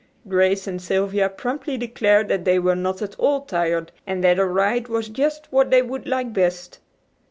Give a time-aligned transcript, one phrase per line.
[0.27, 4.45] Grace and Sylvia promptly declared that they were not at all tired, and that a
[4.47, 6.79] ride was just what they would like best.